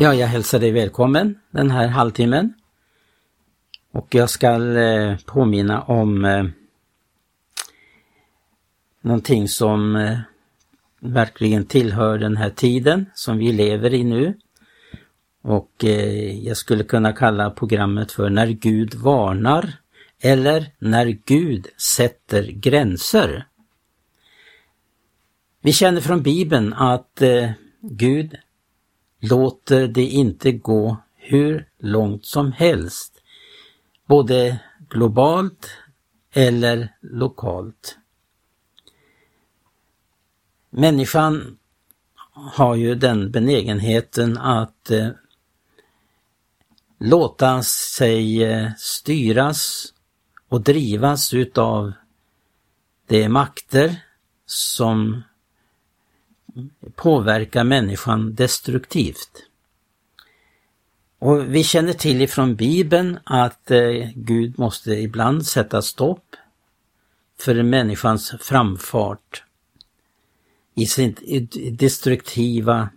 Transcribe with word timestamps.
Ja, 0.00 0.14
jag 0.14 0.26
hälsar 0.26 0.58
dig 0.58 0.70
välkommen 0.70 1.38
den 1.50 1.70
här 1.70 1.88
halvtimmen. 1.88 2.54
Och 3.92 4.14
jag 4.14 4.30
ska 4.30 4.76
eh, 4.78 5.16
påminna 5.26 5.82
om 5.82 6.24
eh, 6.24 6.44
någonting 9.00 9.48
som 9.48 9.96
eh, 9.96 10.18
verkligen 11.00 11.64
tillhör 11.64 12.18
den 12.18 12.36
här 12.36 12.50
tiden 12.50 13.06
som 13.14 13.38
vi 13.38 13.52
lever 13.52 13.94
i 13.94 14.04
nu. 14.04 14.38
Och 15.42 15.84
eh, 15.84 16.46
jag 16.46 16.56
skulle 16.56 16.84
kunna 16.84 17.12
kalla 17.12 17.50
programmet 17.50 18.12
för 18.12 18.30
När 18.30 18.46
Gud 18.46 18.94
varnar 18.94 19.72
eller 20.22 20.66
När 20.78 21.06
Gud 21.24 21.66
sätter 21.76 22.42
gränser. 22.42 23.46
Vi 25.60 25.72
känner 25.72 26.00
från 26.00 26.22
Bibeln 26.22 26.72
att 26.72 27.22
eh, 27.22 27.50
Gud 27.80 28.36
låter 29.20 29.88
det 29.88 30.04
inte 30.06 30.52
gå 30.52 30.96
hur 31.14 31.68
långt 31.78 32.26
som 32.26 32.52
helst, 32.52 33.22
både 34.06 34.60
globalt 34.90 35.70
eller 36.32 36.96
lokalt. 37.00 37.98
Människan 40.70 41.58
har 42.32 42.74
ju 42.74 42.94
den 42.94 43.30
benägenheten 43.30 44.38
att 44.38 44.90
eh, 44.90 45.08
låta 46.98 47.62
sig 47.62 48.44
eh, 48.44 48.70
styras 48.78 49.92
och 50.48 50.60
drivas 50.60 51.34
utav 51.34 51.92
de 53.06 53.28
makter 53.28 54.02
som 54.46 55.22
påverkar 56.94 57.64
människan 57.64 58.34
destruktivt. 58.34 59.44
Och 61.18 61.54
vi 61.54 61.64
känner 61.64 61.92
till 61.92 62.22
ifrån 62.22 62.56
Bibeln 62.56 63.18
att 63.24 63.70
eh, 63.70 64.10
Gud 64.14 64.58
måste 64.58 64.92
ibland 64.92 65.46
sätta 65.46 65.82
stopp 65.82 66.36
för 67.38 67.62
människans 67.62 68.34
framfart 68.40 69.44
i 70.74 70.86
sin 70.86 71.16
destruktiva 71.72 72.90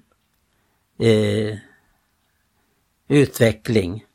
eh, 1.00 1.58
utveckling. 3.08 4.06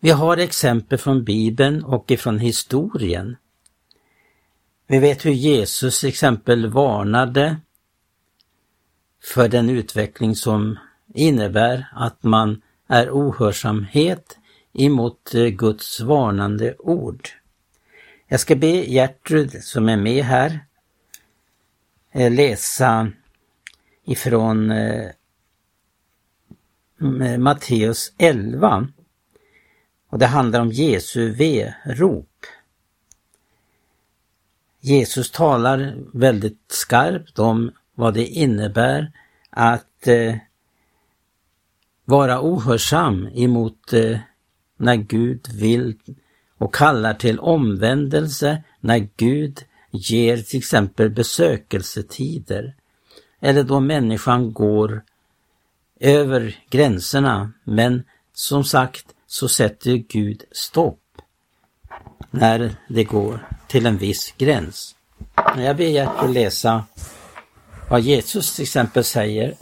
Vi 0.00 0.10
har 0.10 0.36
exempel 0.36 0.98
från 0.98 1.24
Bibeln 1.24 1.84
och 1.84 2.10
ifrån 2.10 2.38
historien. 2.38 3.36
Vi 4.86 4.98
vet 4.98 5.26
hur 5.26 5.32
Jesus 5.32 6.04
exempel 6.04 6.66
varnade 6.66 7.56
för 9.22 9.48
den 9.48 9.70
utveckling 9.70 10.36
som 10.36 10.78
innebär 11.14 11.86
att 11.92 12.22
man 12.22 12.62
är 12.86 13.10
ohörsamhet 13.10 14.38
emot 14.72 15.34
eh, 15.34 15.46
Guds 15.46 16.00
varnande 16.00 16.74
ord. 16.78 17.28
Jag 18.26 18.40
ska 18.40 18.56
be 18.56 18.66
Gertrud 18.66 19.62
som 19.62 19.88
är 19.88 19.96
med 19.96 20.24
här 20.24 20.60
eh, 22.12 22.32
läsa 22.32 23.12
ifrån 24.04 24.70
eh, 24.70 25.10
Matteus 27.38 28.12
11. 28.18 28.88
Och 30.08 30.18
det 30.18 30.26
handlar 30.26 30.60
om 30.60 30.72
Jesu 30.72 31.30
V-rop. 31.30 32.46
Jesus 34.80 35.30
talar 35.30 35.96
väldigt 36.12 36.64
skarpt 36.68 37.38
om 37.38 37.72
vad 38.00 38.14
det 38.14 38.26
innebär 38.26 39.12
att 39.50 40.06
eh, 40.06 40.34
vara 42.04 42.40
ohörsam 42.40 43.28
emot 43.34 43.92
eh, 43.92 44.18
när 44.76 44.96
Gud 44.96 45.48
vill 45.54 45.94
och 46.58 46.74
kallar 46.74 47.14
till 47.14 47.38
omvändelse, 47.38 48.62
när 48.80 49.08
Gud 49.16 49.64
ger 49.90 50.36
till 50.36 50.58
exempel 50.58 51.10
besökelsetider 51.10 52.74
eller 53.40 53.62
då 53.62 53.80
människan 53.80 54.52
går 54.52 55.02
över 56.00 56.56
gränserna. 56.70 57.52
Men 57.64 58.02
som 58.32 58.64
sagt 58.64 59.06
så 59.26 59.48
sätter 59.48 59.92
Gud 59.92 60.44
stopp 60.52 61.00
när 62.30 62.76
det 62.88 63.04
går 63.04 63.48
till 63.68 63.86
en 63.86 63.98
viss 63.98 64.34
gräns. 64.38 64.94
Jag 65.56 65.76
ber 65.76 65.84
er 65.84 66.06
att 66.06 66.30
läsa 66.30 66.84
vad 67.90 68.00
Jesus 68.00 68.54
till 68.54 68.62
exempel 68.62 69.04
säger. 69.04 69.54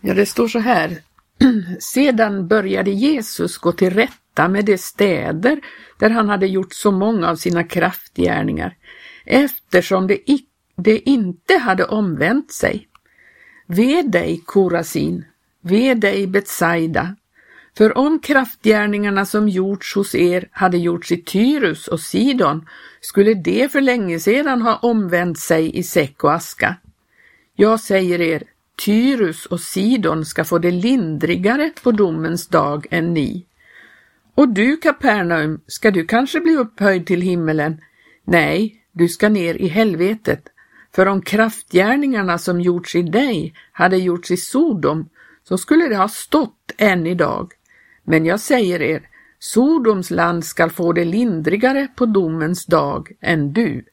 Ja, 0.00 0.14
det 0.14 0.26
står 0.26 0.48
så 0.48 0.58
här. 0.58 1.02
Sedan 1.80 2.48
började 2.48 2.90
Jesus 2.90 3.58
gå 3.58 3.72
till 3.72 3.90
rätta 3.90 4.48
med 4.48 4.64
de 4.64 4.78
städer 4.78 5.60
där 5.98 6.10
han 6.10 6.28
hade 6.28 6.46
gjort 6.46 6.74
så 6.74 6.90
många 6.90 7.30
av 7.30 7.36
sina 7.36 7.64
kraftgärningar, 7.64 8.76
eftersom 9.24 10.06
de, 10.06 10.20
de 10.76 11.02
inte 11.04 11.58
hade 11.58 11.84
omvänt 11.84 12.52
sig. 12.52 12.88
Ve 13.66 14.02
dig, 14.02 14.42
Korasin, 14.46 15.24
ve 15.60 15.94
dig, 15.94 16.26
Betsaida, 16.26 17.16
för 17.76 17.98
om 17.98 18.18
kraftgärningarna 18.18 19.26
som 19.26 19.48
gjorts 19.48 19.94
hos 19.94 20.14
er 20.14 20.48
hade 20.50 20.78
gjorts 20.78 21.12
i 21.12 21.22
Tyrus 21.22 21.88
och 21.88 22.00
Sidon 22.00 22.68
skulle 23.00 23.34
de 23.34 23.68
för 23.68 23.80
länge 23.80 24.20
sedan 24.20 24.62
ha 24.62 24.76
omvänt 24.76 25.38
sig 25.38 25.78
i 25.78 25.82
säck 25.82 26.24
och 26.24 26.34
aska. 26.34 26.76
Jag 27.56 27.80
säger 27.80 28.20
er, 28.20 28.42
Tyrus 28.84 29.46
och 29.46 29.60
Sidon 29.60 30.24
ska 30.24 30.44
få 30.44 30.58
det 30.58 30.70
lindrigare 30.70 31.70
på 31.82 31.92
domens 31.92 32.48
dag 32.48 32.86
än 32.90 33.14
ni. 33.14 33.46
Och 34.34 34.48
du, 34.48 34.76
Kapernaum, 34.76 35.60
ska 35.66 35.90
du 35.90 36.06
kanske 36.06 36.40
bli 36.40 36.56
upphöjd 36.56 37.06
till 37.06 37.20
himmelen? 37.20 37.80
Nej, 38.24 38.82
du 38.92 39.08
ska 39.08 39.28
ner 39.28 39.54
i 39.54 39.68
helvetet. 39.68 40.48
För 40.94 41.06
om 41.06 41.22
kraftgärningarna 41.22 42.38
som 42.38 42.60
gjorts 42.60 42.94
i 42.94 43.02
dig 43.02 43.54
hade 43.72 43.96
gjorts 43.96 44.30
i 44.30 44.36
Sodom, 44.36 45.08
så 45.48 45.58
skulle 45.58 45.88
det 45.88 45.96
ha 45.96 46.08
stått 46.08 46.72
än 46.76 47.06
idag. 47.06 47.52
Men 48.02 48.24
jag 48.24 48.40
säger 48.40 48.82
er, 48.82 49.08
Sodoms 49.38 50.10
land 50.10 50.44
skall 50.44 50.70
få 50.70 50.92
det 50.92 51.04
lindrigare 51.04 51.88
på 51.96 52.06
domens 52.06 52.66
dag 52.66 53.12
än 53.20 53.52
du. 53.52 53.84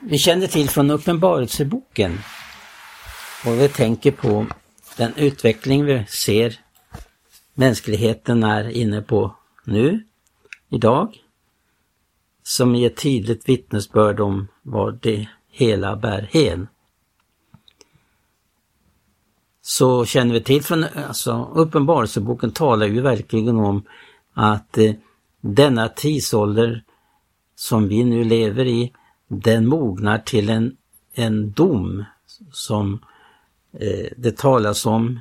Vi 0.00 0.18
känner 0.18 0.46
till 0.46 0.68
från 0.68 0.90
Uppenbarelseboken 0.90 2.18
och 3.46 3.60
vi 3.60 3.68
tänker 3.68 4.10
på 4.10 4.46
den 4.96 5.12
utveckling 5.16 5.84
vi 5.84 6.04
ser 6.08 6.60
mänskligheten 7.58 8.42
är 8.42 8.68
inne 8.68 9.02
på 9.02 9.36
nu, 9.64 10.04
idag, 10.68 11.16
som 12.42 12.74
ger 12.74 12.88
tydligt 12.88 13.48
vittnesbörd 13.48 14.20
om 14.20 14.48
vad 14.62 14.98
det 15.02 15.28
hela 15.50 15.96
bär 15.96 16.28
hen 16.32 16.68
så 19.68 20.04
känner 20.04 20.34
vi 20.34 20.40
till 20.40 20.62
från 20.62 20.84
alltså, 20.84 21.50
Uppenbarelseboken 21.54 22.50
talar 22.50 22.86
ju 22.86 23.00
verkligen 23.00 23.56
om 23.56 23.82
att 24.34 24.78
eh, 24.78 24.94
denna 25.40 25.88
tidsålder 25.88 26.84
som 27.56 27.88
vi 27.88 28.04
nu 28.04 28.24
lever 28.24 28.64
i, 28.64 28.92
den 29.28 29.66
mognar 29.66 30.18
till 30.18 30.48
en, 30.50 30.76
en 31.14 31.50
dom 31.50 32.04
som 32.52 32.98
eh, 33.72 34.06
det 34.16 34.36
talas 34.36 34.86
om. 34.86 35.20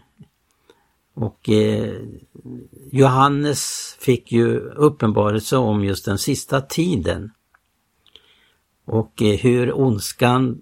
Och 1.13 1.49
eh, 1.49 2.01
Johannes 2.91 3.95
fick 3.99 4.31
ju 4.31 4.59
uppenbarelse 4.59 5.57
om 5.57 5.83
just 5.83 6.05
den 6.05 6.17
sista 6.17 6.61
tiden. 6.61 7.31
Och 8.85 9.21
eh, 9.21 9.37
hur 9.37 9.73
ondskan 9.73 10.61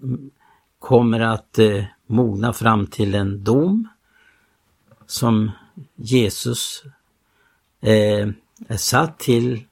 kommer 0.78 1.20
att 1.20 1.58
eh, 1.58 1.84
mogna 2.06 2.52
fram 2.52 2.86
till 2.86 3.14
en 3.14 3.44
dom 3.44 3.88
som 5.06 5.50
Jesus 5.94 6.82
eh, 7.80 8.28
är 8.68 8.76
satt 8.76 9.18
till 9.18 9.64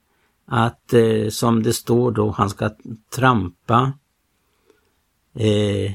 att, 0.46 0.92
eh, 0.92 1.28
som 1.28 1.62
det 1.62 1.72
står 1.72 2.12
då, 2.12 2.30
han 2.30 2.50
ska 2.50 2.70
trampa 3.10 3.92
eh, 5.34 5.92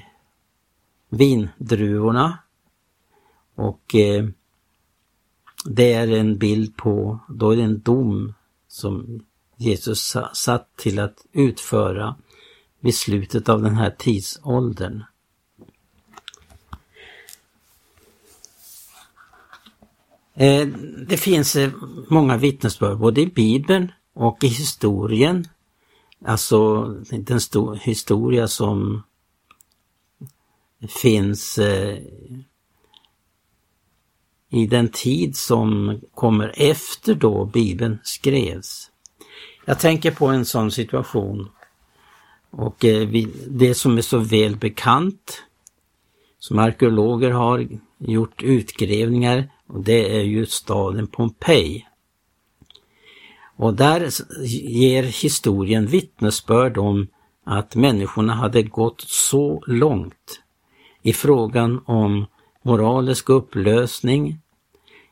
vindruvorna 1.09 2.39
och 3.55 3.95
eh, 3.95 4.27
det 5.65 5.93
är 5.93 6.07
en 6.07 6.37
bild 6.37 6.77
på, 6.77 7.19
då 7.29 7.51
är 7.51 7.55
det 7.55 7.63
en 7.63 7.79
dom 7.79 8.33
som 8.67 9.25
Jesus 9.57 10.15
satt 10.33 10.75
till 10.75 10.99
att 10.99 11.25
utföra 11.31 12.15
vid 12.79 12.95
slutet 12.95 13.49
av 13.49 13.61
den 13.61 13.75
här 13.75 13.95
tidsåldern. 13.97 15.03
Eh, 20.39 20.67
det 21.07 21.17
finns 21.17 21.55
eh, 21.55 21.71
många 22.09 22.37
vittnesbörd 22.37 22.97
både 22.97 23.21
i 23.21 23.27
Bibeln 23.27 23.91
och 24.13 24.43
i 24.43 24.47
historien. 24.47 25.47
Alltså 26.25 26.83
den 27.11 27.39
historia 27.81 28.47
som 28.47 29.03
finns 31.01 31.57
eh, 31.57 31.97
i 34.49 34.67
den 34.67 34.89
tid 34.89 35.35
som 35.35 35.99
kommer 36.15 36.53
efter 36.55 37.15
då 37.15 37.45
Bibeln 37.45 37.97
skrevs. 38.03 38.91
Jag 39.65 39.79
tänker 39.79 40.11
på 40.11 40.27
en 40.27 40.45
sån 40.45 40.71
situation 40.71 41.49
och 42.51 42.85
det 43.47 43.75
som 43.77 43.97
är 43.97 44.01
så 44.01 44.17
väl 44.17 44.55
bekant 44.55 45.43
som 46.39 46.59
arkeologer 46.59 47.31
har 47.31 47.67
gjort 47.97 48.43
utgrävningar 48.43 49.49
och 49.67 49.83
det 49.83 50.17
är 50.17 50.23
ju 50.23 50.45
staden 50.45 51.07
Pompeji. 51.07 51.85
Och 53.57 53.73
där 53.73 54.09
ger 54.69 55.03
historien 55.03 55.87
vittnesbörd 55.87 56.77
om 56.77 57.07
att 57.43 57.75
människorna 57.75 58.33
hade 58.33 58.63
gått 58.63 59.01
så 59.01 59.63
långt 59.67 60.41
i 61.01 61.13
frågan 61.13 61.81
om 61.85 62.25
moralisk 62.61 63.29
upplösning, 63.29 64.39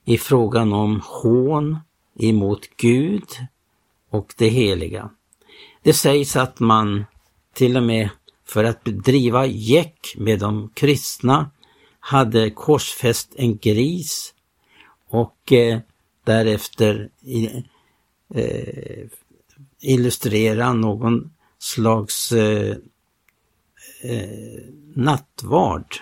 i 0.05 0.17
frågan 0.17 0.73
om 0.73 1.01
hån 1.03 1.77
emot 2.19 2.69
Gud 2.77 3.29
och 4.09 4.33
det 4.37 4.47
heliga. 4.47 5.09
Det 5.83 5.93
sägs 5.93 6.35
att 6.35 6.59
man 6.59 7.05
till 7.53 7.77
och 7.77 7.83
med 7.83 8.09
för 8.45 8.63
att 8.63 8.85
driva 8.85 9.45
gäck 9.45 10.15
med 10.17 10.39
de 10.39 10.69
kristna 10.73 11.51
hade 11.99 12.49
korsfäst 12.49 13.33
en 13.37 13.57
gris 13.57 14.34
och 15.15 15.51
eh, 15.51 15.79
därefter 16.23 17.09
eh, 18.35 19.07
illustrera 19.79 20.73
någon 20.73 21.33
slags 21.57 22.31
eh, 22.31 22.77
eh, 24.01 24.59
nattvard 24.95 25.95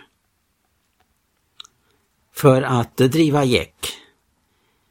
för 2.33 2.61
att 2.61 2.97
driva 2.97 3.43
gäck. 3.43 3.87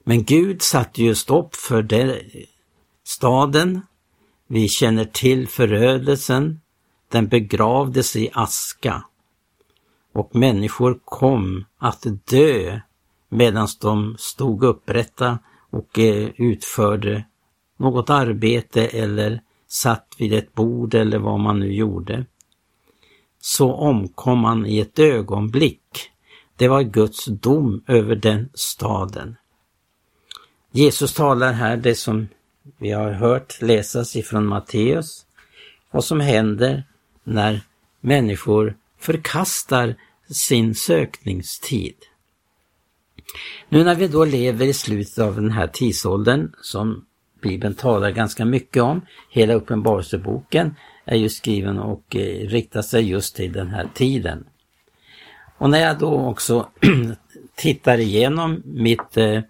Men 0.05 0.25
Gud 0.25 0.63
satte 0.63 1.03
ju 1.03 1.15
stopp 1.15 1.55
för 1.55 1.83
det, 1.83 2.23
staden. 3.05 3.81
Vi 4.47 4.69
känner 4.69 5.05
till 5.05 5.49
förödelsen. 5.49 6.61
Den 7.09 7.29
begravdes 7.29 8.17
i 8.17 8.31
aska. 8.33 9.05
Och 10.13 10.35
människor 10.35 11.01
kom 11.05 11.65
att 11.79 12.07
dö 12.25 12.81
medan 13.33 13.69
de 13.81 14.17
stod 14.19 14.65
upprätta 14.65 15.39
och 15.71 15.99
eh, 15.99 16.31
utförde 16.37 17.25
något 17.77 18.11
arbete 18.11 18.87
eller 18.87 19.41
satt 19.69 20.15
vid 20.19 20.33
ett 20.33 20.55
bord 20.55 20.95
eller 20.95 21.19
vad 21.19 21.41
man 21.41 21.61
nu 21.61 21.73
gjorde. 21.73 22.25
Så 23.41 23.73
omkom 23.73 24.39
man 24.39 24.67
i 24.67 24.79
ett 24.79 24.99
ögonblick. 24.99 26.11
Det 26.57 26.69
var 26.69 26.83
Guds 26.83 27.25
dom 27.25 27.85
över 27.87 28.17
den 28.17 28.49
staden. 28.55 29.37
Jesus 30.71 31.15
talar 31.15 31.53
här 31.53 31.77
det 31.77 31.95
som 31.95 32.29
vi 32.79 32.91
har 32.91 33.13
hört 33.13 33.63
läsas 33.63 34.17
ifrån 34.17 34.47
Matteus, 34.47 35.27
vad 35.91 36.05
som 36.05 36.21
händer 36.21 36.85
när 37.25 37.61
människor 38.01 38.77
förkastar 38.99 39.95
sin 40.31 40.75
sökningstid. 40.75 41.97
Nu 43.69 43.85
när 43.85 43.95
vi 43.95 44.09
då 44.09 44.25
lever 44.25 44.67
i 44.67 44.73
slutet 44.73 45.19
av 45.19 45.35
den 45.35 45.51
här 45.51 45.67
tidsåldern 45.67 46.53
som 46.63 47.05
Bibeln 47.43 47.75
talar 47.75 48.11
ganska 48.11 48.45
mycket 48.45 48.83
om, 48.83 49.01
hela 49.31 49.55
Uppenbarelseboken 49.55 50.75
är 51.05 51.17
ju 51.17 51.29
skriven 51.29 51.79
och 51.79 52.17
eh, 52.17 52.49
riktar 52.49 52.83
sig 52.83 53.09
just 53.11 53.37
till 53.37 53.53
den 53.53 53.69
här 53.69 53.89
tiden. 53.95 54.45
Och 55.59 55.71
när 55.71 55.79
jag 55.79 55.99
då 55.99 56.27
också 56.27 56.69
tittar 57.55 57.99
igenom 57.99 58.63
mitt 58.65 59.17
eh, 59.17 59.41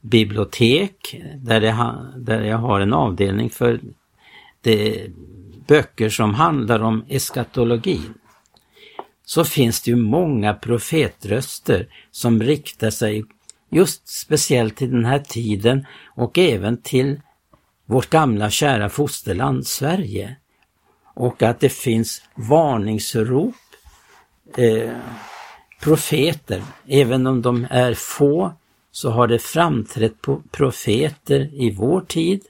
bibliotek 0.00 1.20
där 1.36 1.60
jag, 1.60 2.06
där 2.16 2.42
jag 2.42 2.58
har 2.58 2.80
en 2.80 2.92
avdelning 2.92 3.50
för 3.50 3.80
de 4.60 5.08
böcker 5.66 6.08
som 6.08 6.34
handlar 6.34 6.82
om 6.82 7.04
eskatologin 7.08 8.14
så 9.24 9.44
finns 9.44 9.82
det 9.82 9.90
ju 9.90 9.96
många 9.96 10.54
profetröster 10.54 11.88
som 12.10 12.42
riktar 12.42 12.90
sig 12.90 13.24
just 13.70 14.08
speciellt 14.08 14.76
till 14.76 14.90
den 14.90 15.04
här 15.04 15.18
tiden 15.18 15.86
och 16.16 16.38
även 16.38 16.76
till 16.76 17.20
vårt 17.86 18.10
gamla 18.10 18.50
kära 18.50 18.88
fosterland 18.88 19.66
Sverige. 19.66 20.36
Och 21.14 21.42
att 21.42 21.60
det 21.60 21.68
finns 21.68 22.22
varningsrop, 22.34 23.54
eh, 24.56 24.92
profeter, 25.80 26.62
även 26.86 27.26
om 27.26 27.42
de 27.42 27.66
är 27.70 27.94
få, 27.94 28.52
så 28.90 29.10
har 29.10 29.26
det 29.26 29.38
framträtt 29.38 30.14
profeter 30.50 31.50
i 31.54 31.70
vår 31.70 32.00
tid 32.00 32.40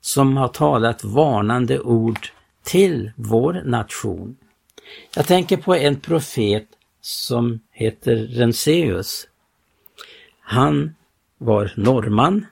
som 0.00 0.36
har 0.36 0.48
talat 0.48 1.04
varnande 1.04 1.80
ord 1.80 2.28
till 2.62 3.12
vår 3.16 3.62
nation. 3.64 4.36
Jag 5.16 5.26
tänker 5.26 5.56
på 5.56 5.74
en 5.74 6.00
profet 6.00 6.66
som 7.00 7.60
heter 7.70 8.16
Renseus. 8.16 9.28
Han 10.40 10.94
var 11.38 11.72
norrman 11.76 12.46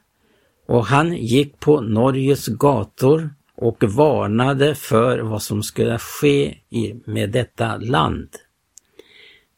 och 0.66 0.86
han 0.86 1.16
gick 1.16 1.60
på 1.60 1.80
Norges 1.80 2.46
gator 2.46 3.30
och 3.54 3.84
varnade 3.84 4.74
för 4.74 5.18
vad 5.18 5.42
som 5.42 5.62
skulle 5.62 5.98
ske 5.98 6.58
med 7.04 7.30
detta 7.30 7.76
land. 7.76 8.28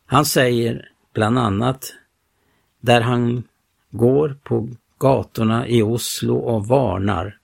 Han 0.06 0.25
säger 0.25 0.88
bland 1.12 1.38
annat 1.38 1.94
där 2.81 3.00
han 3.00 3.44
går 3.90 4.37
på 4.43 4.69
gatorna 4.99 5.69
i 5.69 5.82
Oslo 5.82 6.37
och 6.37 6.67
varnar. 6.67 7.38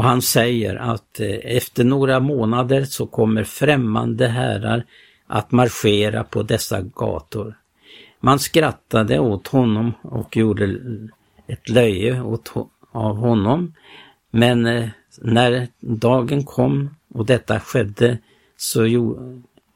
Och 0.00 0.06
han 0.06 0.22
säger 0.22 0.76
att 0.76 1.20
eh, 1.20 1.38
efter 1.44 1.84
några 1.84 2.20
månader 2.20 2.84
så 2.84 3.06
kommer 3.06 3.44
främmande 3.44 4.28
herrar 4.28 4.84
att 5.26 5.52
marschera 5.52 6.24
på 6.24 6.42
dessa 6.42 6.80
gator. 6.82 7.54
Man 8.20 8.38
skrattade 8.38 9.18
åt 9.18 9.48
honom 9.48 9.92
och 10.02 10.36
gjorde 10.36 10.76
ett 11.46 11.68
löje 11.68 12.22
åt, 12.22 12.52
av 12.92 13.16
honom. 13.16 13.74
Men 14.30 14.66
eh, 14.66 14.88
när 15.18 15.68
dagen 15.80 16.44
kom 16.44 16.94
och 17.14 17.26
detta 17.26 17.60
skedde 17.60 18.18
så 18.56 18.86
jo, 18.86 19.18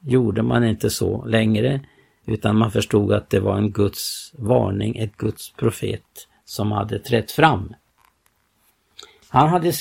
gjorde 0.00 0.42
man 0.42 0.64
inte 0.64 0.90
så 0.90 1.25
längre 1.25 1.80
utan 2.26 2.58
man 2.58 2.70
förstod 2.70 3.12
att 3.12 3.30
det 3.30 3.40
var 3.40 3.56
en 3.56 3.70
Guds 3.70 4.32
varning, 4.38 4.96
ett 4.96 5.16
Guds 5.16 5.52
profet 5.52 6.28
som 6.44 6.72
hade 6.72 6.99
trätt 6.99 7.30
fram. 7.30 7.75
Han 9.34 9.49
hade 9.49 9.72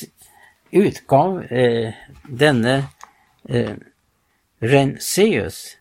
utgav 0.74 1.44
eh, 1.44 1.94
denne 2.24 2.88
eh, 3.50 3.74
Renseus, 4.60 5.78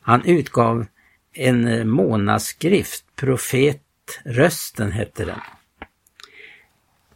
han 0.00 0.24
utgav 0.24 0.86
en 1.32 1.68
eh, 1.68 1.84
månadsskrift, 1.84 3.04
Profetrösten 3.16 4.92
hette 4.92 5.24
den. 5.24 5.40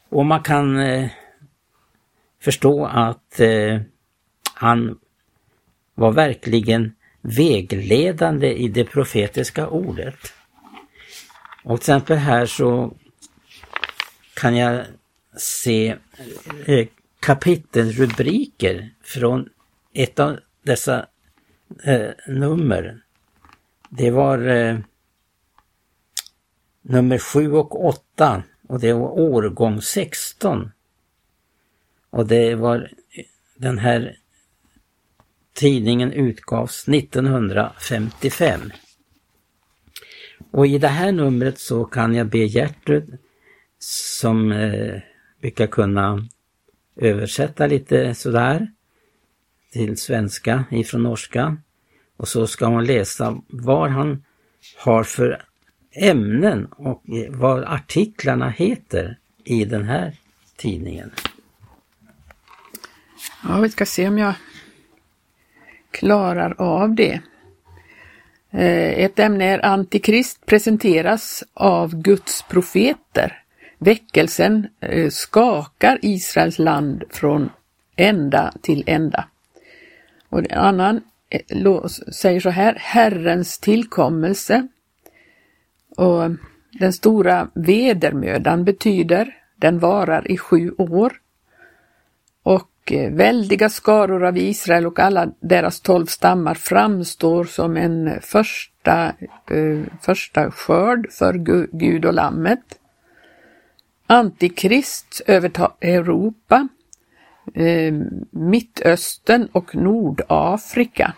Och 0.09 0.27
man 0.27 0.43
kan 0.43 0.79
eh, 0.79 1.11
förstå 2.41 2.87
att 2.87 3.41
eh, 3.41 3.81
han 4.55 4.99
var 5.95 6.13
verkligen 6.13 6.95
vägledande 7.21 8.53
i 8.53 8.69
det 8.69 8.85
profetiska 8.85 9.69
ordet. 9.69 10.33
Och 11.65 11.81
till 11.81 11.93
exempel 11.93 12.17
här 12.17 12.47
så 12.47 12.97
kan 14.35 14.57
jag 14.57 14.85
se 15.37 15.97
eh, 16.67 16.87
kapitelrubriker 17.23 18.91
från 19.03 19.49
ett 19.95 20.19
av 20.19 20.39
dessa 20.63 21.07
eh, 21.85 22.11
nummer. 22.27 23.03
Det 23.89 24.11
var 24.11 24.39
eh, 24.47 24.79
nummer 26.83 27.19
7 27.19 27.53
och 27.53 27.85
8 27.85 28.43
och 28.69 28.81
det 28.81 28.93
var 28.93 29.11
årgång 29.11 29.83
16. 29.83 30.71
Och 32.11 32.27
det 32.27 32.55
var 32.55 32.91
den 33.57 33.79
här 33.79 34.17
tidningen 35.53 36.13
utgavs 36.13 36.89
1955. 36.89 38.73
Och 40.51 40.67
i 40.67 40.79
det 40.79 40.89
här 40.89 41.13
numret 41.13 41.59
så 41.59 41.85
kan 41.85 42.15
jag 42.15 42.27
be 42.27 42.39
Gertrud 42.39 43.19
som 43.79 44.53
eh, 44.53 45.01
brukar 45.41 45.67
kunna 45.67 46.29
översätta 46.97 47.67
lite 47.67 48.15
sådär 48.15 48.71
till 49.73 49.97
svenska 49.97 50.65
ifrån 50.71 51.03
norska. 51.03 51.57
Och 52.17 52.29
så 52.29 52.47
ska 52.47 52.67
hon 52.67 52.85
läsa 52.85 53.41
vad 53.47 53.91
han 53.91 54.25
har 54.77 55.05
för 55.05 55.45
ämnen 55.93 56.67
och 56.67 57.03
vad 57.29 57.65
artiklarna 57.65 58.51
heter 58.51 59.19
i 59.45 59.65
den 59.65 59.85
här 59.85 60.17
tidningen. 60.57 61.11
Ja, 63.49 63.61
vi 63.61 63.69
ska 63.69 63.87
se 63.87 64.09
om 64.09 64.19
jag 64.19 64.35
klarar 65.91 66.55
av 66.59 66.95
det. 66.95 67.21
Eh, 68.51 69.05
ett 69.05 69.19
ämne 69.19 69.45
är 69.45 69.65
Antikrist 69.65 70.47
presenteras 70.47 71.45
av 71.55 72.03
Guds 72.03 72.43
profeter. 72.43 73.42
Väckelsen 73.85 74.67
eh, 74.81 75.11
skakar 75.11 75.99
Israels 76.03 76.59
land 76.59 77.05
från 77.11 77.51
ända 77.97 78.53
till 78.63 78.85
ända. 78.87 79.25
Och 80.29 80.39
en 80.39 80.59
annan 80.59 81.01
eh, 81.31 81.87
säger 82.13 82.41
så 82.41 82.51
här, 82.51 82.75
Herrens 82.79 83.59
tillkommelse. 83.59 84.69
Och 85.97 86.31
den 86.73 86.93
stora 86.93 87.49
vedermödan 87.55 88.65
betyder, 88.65 89.37
den 89.57 89.79
varar 89.79 90.31
i 90.31 90.39
sju 90.39 90.71
år. 90.79 91.13
Och 92.43 92.93
eh, 92.93 93.13
väldiga 93.13 93.69
skaror 93.69 94.25
av 94.25 94.39
Israel 94.39 94.87
och 94.87 94.99
alla 94.99 95.33
deras 95.41 95.81
tolv 95.81 96.07
stammar 96.07 96.55
framstår 96.55 97.45
som 97.45 97.77
en 97.77 98.21
första, 98.21 99.13
första 100.01 100.51
skörd 100.51 101.07
för 101.11 101.33
Gud 101.73 102.05
och 102.05 102.15
Lammet. 102.15 102.79
Antikrist 104.13 105.21
övertar 105.27 105.73
Europa, 105.81 106.69
eh, 107.55 107.95
Mittöstern 108.31 109.49
och 109.53 109.75
Nordafrika. 109.75 111.15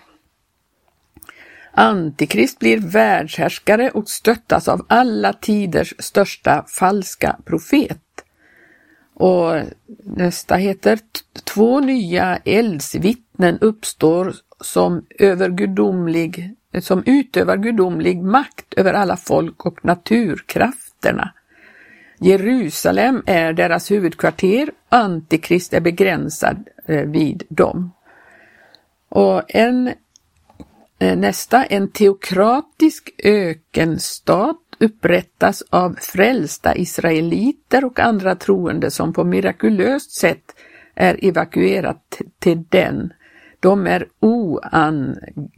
Antikrist 1.72 2.58
blir 2.58 2.78
världshärskare 2.78 3.90
och 3.90 4.08
stöttas 4.08 4.68
av 4.68 4.86
alla 4.88 5.32
tiders 5.32 5.94
största 5.98 6.64
falska 6.68 7.36
profet. 7.44 8.24
Och 9.14 9.52
nästa 10.04 10.56
heter 10.56 10.98
Två 11.44 11.80
nya 11.80 12.36
eldsvittnen 12.36 13.58
uppstår 13.58 14.34
som, 14.60 15.06
över 15.18 15.48
gudomlig, 15.48 16.54
som 16.80 17.02
utövar 17.06 17.56
gudomlig 17.56 18.22
makt 18.22 18.74
över 18.76 18.92
alla 18.92 19.16
folk 19.16 19.66
och 19.66 19.84
naturkrafterna. 19.84 21.32
Jerusalem 22.18 23.22
är 23.26 23.52
deras 23.52 23.90
huvudkvarter, 23.90 24.70
Antikrist 24.88 25.74
är 25.74 25.80
begränsad 25.80 26.68
eh, 26.86 27.02
vid 27.02 27.42
dem. 27.48 27.92
Och 29.08 29.42
en, 29.48 29.92
eh, 30.98 31.16
nästa, 31.16 31.64
en 31.64 31.88
teokratisk 31.88 33.10
ökenstat 33.24 34.60
upprättas 34.78 35.62
av 35.70 35.96
frälsta 36.00 36.76
israeliter 36.76 37.84
och 37.84 38.00
andra 38.00 38.34
troende 38.34 38.90
som 38.90 39.12
på 39.12 39.24
mirakulöst 39.24 40.10
sätt 40.12 40.54
är 40.94 41.24
evakuerat 41.24 42.20
till 42.38 42.64
den. 42.68 43.12
De 43.60 43.86
är 43.86 44.08
oangripliga. 44.20 45.54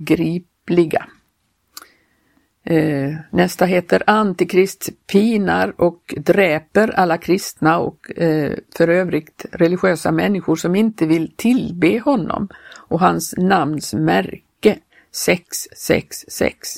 Eh, 2.69 3.15
nästa 3.31 3.65
heter 3.65 4.03
Antikrist 4.07 4.89
pinar 5.07 5.81
och 5.81 6.15
dräper 6.17 6.89
alla 6.89 7.19
kristna 7.19 7.79
och 7.79 8.19
eh, 8.19 8.53
för 8.77 8.89
övrigt 8.89 9.47
religiösa 9.53 10.13
människor 10.13 10.57
som 10.57 10.75
inte 10.75 11.07
vill 11.07 11.33
tillbe 11.37 11.99
honom 11.99 12.49
och 12.75 13.01
hans 13.01 13.35
namns 13.37 13.95
märke 13.95 14.79
666. 15.13 16.69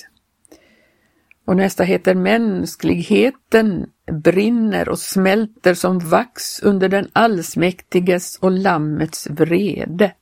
Och 1.44 1.56
nästa 1.56 1.84
heter 1.84 2.14
Mänskligheten 2.14 3.86
brinner 4.12 4.88
och 4.88 4.98
smälter 4.98 5.74
som 5.74 5.98
vax 5.98 6.62
under 6.62 6.88
den 6.88 7.08
allsmäktiges 7.12 8.38
och 8.40 8.50
Lammets 8.50 9.26
vrede. 9.30 10.12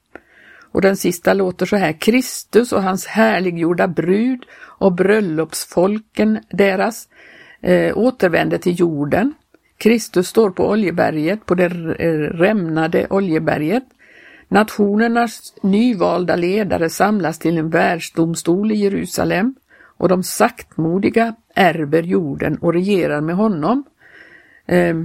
Och 0.77 0.83
den 0.83 0.97
sista 0.97 1.35
låter 1.35 1.67
så 1.67 1.77
här, 1.77 1.93
Kristus 1.93 2.73
och 2.73 2.83
hans 2.83 3.07
härliggjorda 3.07 3.89
brud 3.89 4.45
och 4.57 4.93
bröllopsfolken 4.93 6.39
deras 6.51 7.09
eh, 7.61 7.99
återvänder 7.99 8.59
till 8.59 8.81
jorden. 8.81 9.35
Kristus 9.79 10.29
står 10.29 10.51
på 10.51 10.69
Oljeberget, 10.69 11.47
på 11.47 11.55
det 11.55 11.65
eh, 11.65 12.09
rämnade 12.37 13.07
Oljeberget. 13.11 13.83
Nationernas 14.49 15.55
nyvalda 15.63 16.37
ledare 16.37 16.91
samlas 16.91 17.39
till 17.39 17.59
en 17.59 17.71
världsdomstol 17.71 18.73
i 18.73 18.77
Jerusalem 18.77 19.55
och 19.97 20.09
de 20.09 20.23
saktmodiga 20.23 21.35
ärver 21.55 22.03
jorden 22.03 22.59
och 22.59 22.73
regerar 22.73 23.21
med 23.21 23.37
honom, 23.37 23.85
eh, 24.67 24.97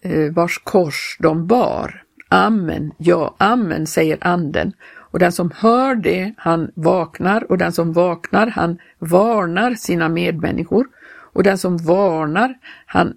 eh, 0.00 0.32
vars 0.32 0.58
kors 0.64 1.16
de 1.20 1.46
bar. 1.46 2.05
Amen, 2.28 2.92
ja, 2.98 3.34
amen, 3.38 3.86
säger 3.86 4.18
anden. 4.20 4.72
Och 5.16 5.18
den 5.18 5.32
som 5.32 5.50
hör 5.56 5.94
det, 5.94 6.32
han 6.36 6.70
vaknar 6.74 7.50
och 7.50 7.58
den 7.58 7.72
som 7.72 7.92
vaknar, 7.92 8.46
han 8.46 8.78
varnar 8.98 9.74
sina 9.74 10.08
medmänniskor. 10.08 10.86
Och 11.32 11.42
den 11.42 11.58
som 11.58 11.76
varnar, 11.76 12.54
han 12.86 13.16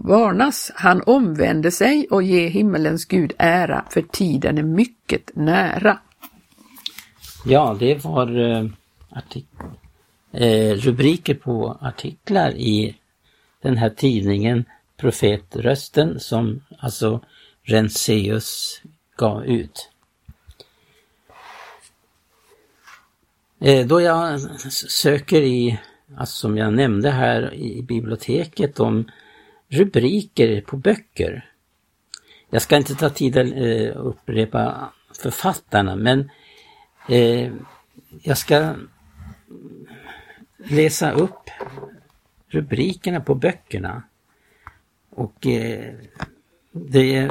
varnas, 0.00 0.72
han 0.74 1.02
omvänder 1.06 1.70
sig 1.70 2.06
och 2.10 2.22
ger 2.22 2.48
himmelens 2.48 3.04
Gud 3.04 3.32
ära, 3.38 3.84
för 3.90 4.02
tiden 4.02 4.58
är 4.58 4.62
mycket 4.62 5.36
nära. 5.36 5.98
Ja, 7.44 7.76
det 7.80 8.04
var 8.04 8.40
eh, 8.40 8.64
eh, 10.32 10.74
rubriker 10.74 11.34
på 11.34 11.78
artiklar 11.80 12.50
i 12.50 12.96
den 13.62 13.76
här 13.76 13.90
tidningen 13.90 14.64
Profetrösten 14.96 16.20
som 16.20 16.62
alltså 16.78 17.20
Renseus 17.68 18.82
gav 19.16 19.44
ut. 19.44 19.90
Eh, 23.60 23.86
då 23.86 24.00
jag 24.00 24.40
söker 24.70 25.42
i, 25.42 25.80
alltså 26.16 26.36
som 26.36 26.56
jag 26.56 26.74
nämnde 26.74 27.10
här 27.10 27.54
i 27.54 27.82
biblioteket 27.82 28.80
om 28.80 29.10
rubriker 29.68 30.60
på 30.60 30.76
böcker. 30.76 31.50
Jag 32.50 32.62
ska 32.62 32.76
inte 32.76 32.94
ta 32.94 33.10
tid 33.10 33.38
att 33.38 33.52
eh, 33.52 34.06
upprepa 34.06 34.92
författarna 35.22 35.96
men 35.96 36.30
eh, 37.08 37.52
jag 38.22 38.38
ska 38.38 38.74
läsa 40.56 41.10
upp 41.10 41.50
rubrikerna 42.48 43.20
på 43.20 43.34
böckerna. 43.34 44.02
Och 45.10 45.46
det 46.72 47.30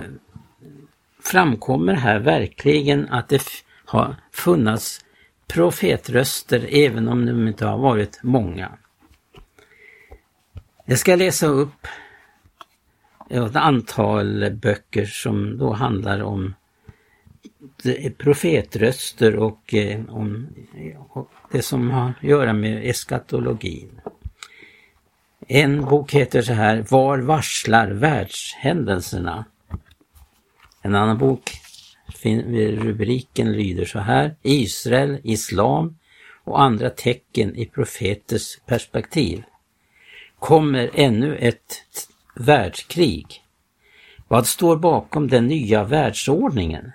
framkommer 1.26 1.94
här 1.94 2.20
verkligen 2.20 3.10
att 3.10 3.30
det 3.30 3.44
har 3.86 4.16
funnits 4.32 5.06
profetröster 5.48 6.68
även 6.72 7.08
om 7.08 7.26
de 7.26 7.48
inte 7.48 7.66
har 7.66 7.78
varit 7.78 8.20
många. 8.24 8.72
Jag 10.86 11.00
ska 11.00 11.16
läsa 11.16 11.48
upp 11.48 11.88
ett 13.30 13.56
antal 13.56 14.52
böcker 14.52 15.06
som 15.06 15.58
då 15.58 15.74
handlar 15.74 16.24
om 16.24 16.54
profetröster 18.18 19.36
och 19.36 19.74
eh, 19.74 20.02
om 20.10 20.48
det 21.52 21.62
som 21.62 21.92
har 21.92 22.10
att 22.10 22.24
göra 22.24 22.54
med 22.54 22.90
eskatologin. 22.90 24.02
En 25.48 25.86
bok 25.86 26.14
heter 26.14 26.42
så 26.42 26.54
här 26.54 26.86
Var 26.90 27.18
varslar 27.18 27.88
världshändelserna? 27.88 29.46
En 30.86 30.96
annan 30.96 31.18
bok, 31.18 31.52
rubriken 32.24 33.52
lyder 33.52 33.86
så 33.86 34.00
här 34.00 34.36
Israel, 34.42 35.20
Islam 35.24 35.98
och 36.44 36.62
andra 36.62 36.90
tecken 36.90 37.56
i 37.56 37.66
profeters 37.66 38.60
perspektiv. 38.66 39.44
Kommer 40.40 40.90
ännu 40.94 41.38
ett 41.38 41.82
världskrig? 42.36 43.44
Vad 44.28 44.48
står 44.48 44.78
bakom 44.78 45.28
den 45.28 45.48
nya 45.48 45.84
världsordningen? 45.84 46.92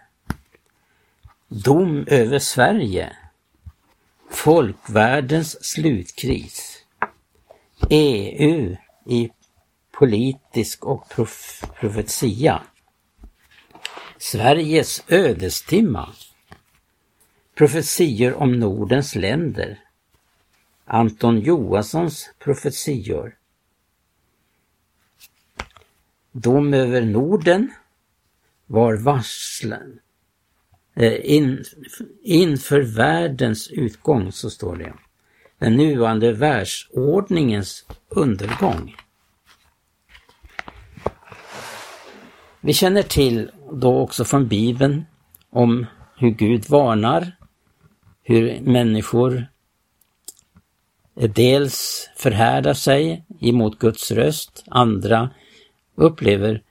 Dom 1.49 2.05
över 2.07 2.39
Sverige. 2.39 3.17
Folkvärldens 4.31 5.65
slutkris. 5.65 6.85
EU 7.91 8.77
i 9.07 9.31
politisk 9.93 10.85
och 10.85 11.09
prof 11.09 11.65
profetia. 11.81 12.63
Sveriges 14.21 15.05
ödestimma. 15.09 16.09
Profetior 17.55 18.35
om 18.35 18.53
Nordens 18.53 19.15
länder. 19.15 19.79
Anton 20.85 21.41
Johanssons 21.41 22.31
profetior. 22.39 23.37
Dom 26.33 26.75
över 26.75 27.03
Norden 27.03 27.73
var 28.67 28.95
varslen. 28.95 30.01
Eh, 30.95 31.31
in, 31.31 31.65
inför 32.23 32.81
världens 32.81 33.69
utgång, 33.69 34.33
så 34.33 34.51
står 34.51 34.77
det. 34.77 34.95
Den 35.59 35.77
nuvarande 35.77 36.33
världsordningens 36.33 37.87
undergång. 38.09 38.97
Vi 42.61 42.73
känner 42.73 43.03
till 43.03 43.51
då 43.73 43.99
också 43.99 44.25
från 44.25 44.49
Bibeln 44.49 45.05
om 45.51 45.87
hur 46.17 46.31
Gud 46.31 46.69
varnar, 46.69 47.37
hur 48.23 48.61
människor 48.61 49.47
dels 51.15 52.09
förhärdar 52.17 52.75
sig 52.75 53.25
emot 53.41 53.79
Guds 53.79 54.11
röst, 54.11 54.65
andra 54.67 55.31
upplever 55.95 56.63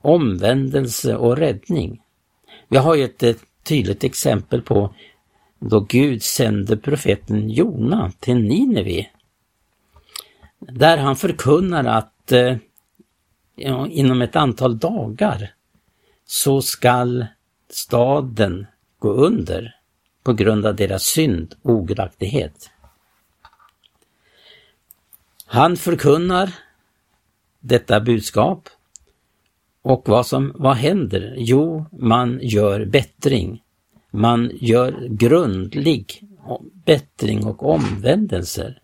omvändelse 0.00 1.16
och 1.16 1.36
räddning. 1.36 2.02
Vi 2.68 2.76
har 2.76 2.94
ju 2.94 3.04
ett, 3.04 3.44
tydligt 3.62 4.04
exempel 4.04 4.62
på 4.62 4.94
då 5.58 5.80
Gud 5.80 6.22
sände 6.22 6.76
profeten 6.76 7.50
Jona 7.50 8.12
till 8.20 8.36
Nineve. 8.36 9.06
Där 10.58 10.98
han 10.98 11.16
förkunnar 11.16 11.84
att 11.84 12.32
eh, 12.32 12.56
inom 13.90 14.22
ett 14.22 14.36
antal 14.36 14.78
dagar 14.78 15.54
så 16.26 16.62
skall 16.62 17.26
staden 17.70 18.66
gå 18.98 19.12
under 19.12 19.76
på 20.22 20.32
grund 20.32 20.66
av 20.66 20.76
deras 20.76 21.02
synd 21.02 21.54
och 21.62 21.70
ogudaktighet. 21.70 22.70
Han 25.46 25.76
förkunnar 25.76 26.54
detta 27.60 28.00
budskap 28.00 28.68
och 29.82 30.08
vad 30.08 30.26
som 30.26 30.52
vad 30.54 30.76
händer? 30.76 31.34
Jo, 31.36 31.86
man 31.92 32.38
gör 32.42 32.84
bättring. 32.84 33.62
Man 34.10 34.50
gör 34.54 35.08
grundlig 35.08 36.22
bättring 36.84 37.46
och 37.46 37.68
omvändelser. 37.70 38.80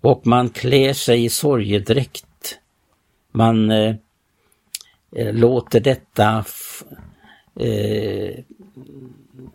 Och 0.00 0.26
man 0.26 0.48
klär 0.48 0.92
sig 0.92 1.24
i 1.24 1.28
sorgedräkt. 1.28 2.58
Man 3.32 3.70
eh, 3.70 3.94
Eh, 5.16 5.34
låter 5.34 5.80
detta 5.80 6.44
eh, 7.54 8.44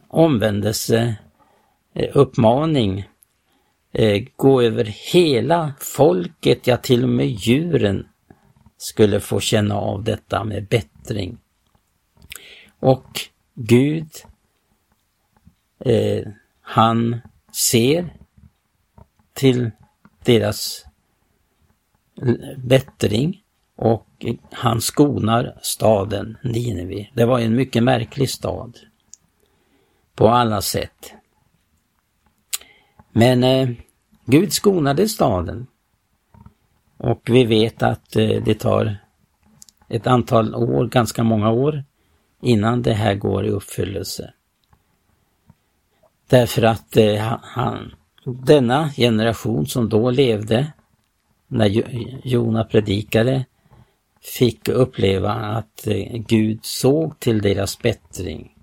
omvändelse, 0.08 1.16
eh, 1.94 2.10
uppmaning 2.18 3.10
eh, 3.92 4.24
gå 4.36 4.62
över 4.62 4.86
hela 5.14 5.74
folket, 5.80 6.68
ja 6.68 6.78
till 6.78 7.04
och 7.04 7.10
med 7.10 7.28
djuren 7.28 8.08
skulle 8.78 9.20
få 9.20 9.40
känna 9.40 9.76
av 9.76 10.04
detta 10.04 10.44
med 10.44 10.68
bättring. 10.68 11.38
Och 12.80 13.20
Gud, 13.54 14.10
eh, 15.80 16.28
han 16.62 17.22
ser 17.52 18.14
till 19.34 19.72
deras 20.24 20.86
bättring 22.58 23.44
och 23.76 24.08
han 24.52 24.82
skonar 24.82 25.58
staden 25.62 26.38
Nineve. 26.44 27.08
Det 27.14 27.26
var 27.26 27.40
en 27.40 27.56
mycket 27.56 27.84
märklig 27.84 28.30
stad 28.30 28.78
på 30.16 30.30
alla 30.30 30.62
sätt. 30.62 31.14
Men 33.12 33.44
eh, 33.44 33.70
Gud 34.26 34.54
skonade 34.54 35.10
staden 35.10 35.68
och 36.98 37.22
vi 37.26 37.46
vet 37.46 37.84
att 37.84 38.16
eh, 38.16 38.44
det 38.46 38.60
tar 38.60 38.98
ett 39.90 40.08
antal 40.08 40.56
år, 40.56 40.88
ganska 40.88 41.24
många 41.24 41.52
år, 41.52 41.84
innan 42.42 42.82
det 42.82 42.94
här 42.94 43.16
går 43.16 43.46
i 43.46 43.50
uppfyllelse. 43.50 44.34
Därför 46.30 46.64
att 46.64 46.98
eh, 46.98 47.38
han, 47.42 47.94
denna 48.26 48.90
generation 48.90 49.66
som 49.66 49.90
då 49.90 50.10
levde, 50.10 50.72
när 51.48 51.68
Jona 52.28 52.64
predikade, 52.64 53.46
fick 54.24 54.70
uppleva 54.70 55.32
att 55.32 55.88
eh, 55.88 56.18
Gud 56.28 56.60
såg 56.62 57.20
till 57.20 57.42
deras 57.42 57.80
bättring. 57.80 58.56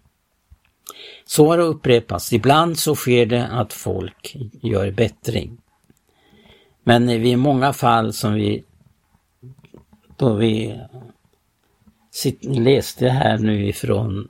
Så 1.24 1.48
har 1.48 1.56
det 1.56 1.62
upprepats. 1.62 2.32
Ibland 2.32 2.78
så 2.78 2.94
sker 2.94 3.26
det 3.26 3.46
att 3.46 3.72
folk 3.72 4.36
gör 4.62 4.90
bättring. 4.90 5.58
Men 6.82 7.10
i 7.10 7.36
många 7.36 7.72
fall 7.72 8.12
som 8.12 8.34
vi 8.34 8.64
då 10.16 10.34
vi 10.34 10.80
läste 12.42 13.08
här 13.08 13.38
nu 13.38 13.68
ifrån 13.68 14.28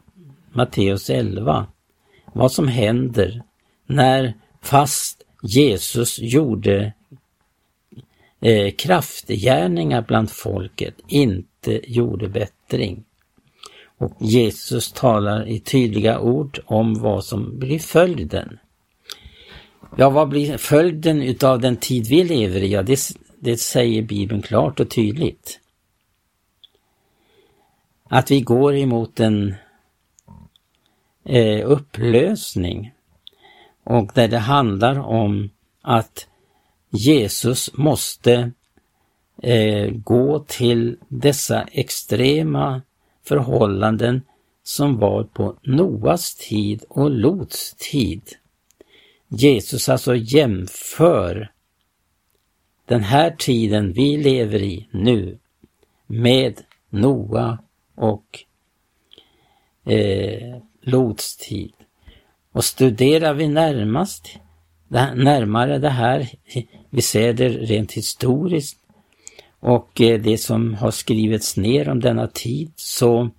Matteus 0.53 1.11
11, 1.11 1.67
vad 2.33 2.53
som 2.53 2.69
händer 2.69 3.43
när 3.87 4.35
fast 4.63 5.23
Jesus 5.43 6.19
gjorde 6.19 6.93
eh, 8.41 8.71
kraftgärningar 8.71 10.03
bland 10.03 10.31
folket, 10.31 10.95
inte 11.07 11.93
gjorde 11.93 12.29
bättring. 12.29 13.05
Och 13.99 14.13
Jesus 14.19 14.93
talar 14.93 15.49
i 15.49 15.61
tydliga 15.61 16.21
ord 16.21 16.61
om 16.65 16.95
vad 16.95 17.25
som 17.25 17.59
blir 17.59 17.79
följden. 17.79 18.59
Ja, 19.97 20.11
vad 20.11 20.29
blir 20.29 20.57
följden 20.57 21.23
utav 21.23 21.61
den 21.61 21.77
tid 21.77 22.07
vi 22.07 22.25
lever 22.25 22.61
i? 22.61 22.73
Ja, 22.73 22.83
det, 22.83 23.01
det 23.39 23.57
säger 23.57 24.03
Bibeln 24.03 24.43
klart 24.43 24.81
och 24.81 24.91
tydligt. 24.91 25.61
Att 28.09 28.31
vi 28.31 28.41
går 28.41 28.77
emot 28.77 29.21
en 29.21 29.55
eh, 31.25 31.71
upplösning 31.71 32.93
och 33.85 34.11
där 34.15 34.29
det 34.29 34.39
handlar 34.39 34.99
om 34.99 35.51
att 35.83 36.28
Jesus 36.91 37.71
måste 37.75 38.53
eh, 39.43 39.91
gå 39.91 40.39
till 40.39 40.97
dessa 41.09 41.63
extrema 41.63 42.83
förhållanden 43.25 44.23
som 44.63 44.99
var 44.99 45.25
på 45.25 45.57
Noas 45.63 46.35
tid 46.35 46.85
och 46.89 47.11
Lots 47.11 47.75
tid. 47.79 48.23
Jesus 49.29 49.89
alltså 49.89 50.17
jämför 50.17 51.53
den 52.87 53.03
här 53.03 53.31
tiden 53.31 53.93
vi 53.93 54.17
lever 54.17 54.63
i 54.63 54.89
nu 54.91 55.39
med 56.07 56.61
Noa 56.91 57.59
och 57.95 58.45
eh, 59.85 60.59
Lots 60.81 61.37
tid. 61.37 61.73
Och 62.53 62.65
studerar 62.65 63.35
vi 63.35 63.49
närmast, 63.49 64.39
närmare 65.15 65.79
det 65.79 65.91
här, 65.91 66.29
vi 66.91 67.03
ser 67.03 67.33
det 67.33 67.49
rent 67.49 67.93
historiskt 67.93 68.79
och 69.61 70.01
eh, 70.01 70.21
det 70.21 70.39
som 70.39 70.75
har 70.75 70.91
skrivits 70.91 71.57
ner 71.57 71.89
om 71.89 72.01
denna 72.01 72.27
tid 72.27 72.73
så 72.77 73.31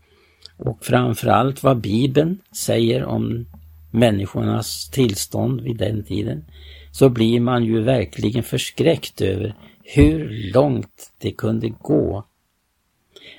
och 0.57 0.85
framförallt 0.85 1.63
vad 1.63 1.81
Bibeln 1.81 2.39
säger 2.51 3.05
om 3.05 3.45
människornas 3.91 4.89
tillstånd 4.89 5.61
vid 5.61 5.77
den 5.77 6.03
tiden, 6.03 6.45
så 6.91 7.09
blir 7.09 7.39
man 7.39 7.65
ju 7.65 7.81
verkligen 7.81 8.43
förskräckt 8.43 9.21
över 9.21 9.55
hur 9.83 10.51
långt 10.53 11.11
det 11.17 11.31
kunde 11.31 11.69
gå. 11.69 12.25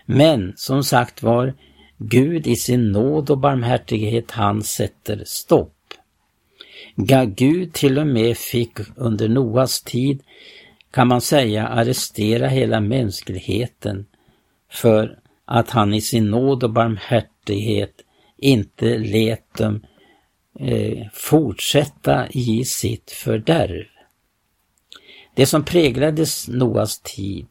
Men 0.07 0.53
som 0.57 0.85
sagt 0.85 1.23
var, 1.23 1.55
Gud 1.99 2.47
i 2.47 2.57
sin 2.57 2.93
nåd 2.93 3.31
och 3.31 3.39
barmhärtighet, 3.39 4.31
han 4.31 4.63
sätter 4.63 5.23
stopp. 5.27 5.75
Gud 7.27 7.73
till 7.73 7.99
och 7.99 8.07
med 8.07 8.37
fick 8.37 8.79
under 8.97 9.29
Noas 9.29 9.83
tid, 9.83 10.23
kan 10.91 11.09
man 11.09 11.21
säga, 11.21 11.69
arrestera 11.69 12.49
hela 12.49 12.81
mänskligheten 12.81 14.07
för 14.71 15.19
att 15.45 15.71
han 15.71 15.95
i 15.95 16.01
sin 16.01 16.31
nåd 16.31 16.65
och 16.65 16.73
barmhärtighet 16.73 17.95
inte 18.37 18.99
lät 18.99 19.55
dem 19.55 19.81
eh, 20.61 21.07
fortsätta 21.13 22.29
i 22.29 22.65
sitt 22.65 23.11
fördärv. 23.11 23.87
Det 25.35 25.47
som 25.47 25.65
präglades 25.65 26.49
Noas 26.49 27.01
tid, 27.01 27.49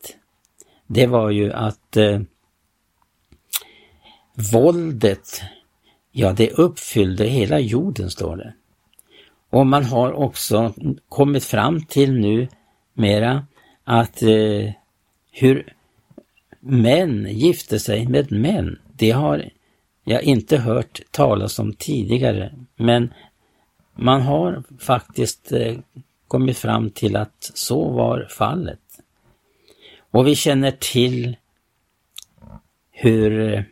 det 0.88 1.08
var 1.08 1.30
ju 1.30 1.54
att 1.54 1.98
eh, 1.98 2.22
våldet, 4.54 5.42
ja 6.12 6.34
det 6.34 6.52
uppfyllde 6.52 7.26
hela 7.26 7.60
jorden 7.60 8.10
står 8.10 8.36
det. 8.36 8.54
Och 9.50 9.68
man 9.68 9.86
har 9.86 10.12
också 10.12 10.74
kommit 11.10 11.44
fram 11.44 11.86
till 11.86 12.14
nu 12.14 12.48
mera 12.94 13.46
att 13.84 14.22
eh, 14.22 14.72
hur 15.32 15.74
män 16.60 17.28
gifte 17.30 17.80
sig 17.80 18.08
med 18.08 18.32
män, 18.32 18.80
det 18.94 19.12
har 19.12 19.50
jag 20.04 20.24
inte 20.24 20.58
hört 20.58 21.02
talas 21.12 21.60
om 21.60 21.74
tidigare, 21.74 22.54
men 22.76 23.14
man 23.96 24.22
har 24.22 24.64
faktiskt 24.80 25.52
eh, 25.52 25.78
kommit 26.28 26.58
fram 26.58 26.90
till 26.90 27.16
att 27.16 27.52
så 27.54 27.90
var 27.90 28.28
fallet. 28.30 28.80
Och 30.12 30.28
vi 30.28 30.36
känner 30.36 30.72
till 30.72 31.36
hur 32.92 33.54
eh, 33.54 33.64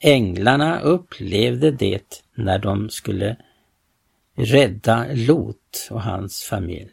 änglarna 0.00 0.80
upplevde 0.80 1.70
det 1.70 2.22
när 2.34 2.58
de 2.58 2.90
skulle 2.90 3.36
rädda 4.36 5.06
Lot 5.12 5.88
och 5.90 6.02
hans 6.02 6.42
familj. 6.42 6.90